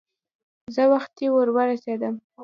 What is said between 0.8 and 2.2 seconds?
وختي ور ورسېدم.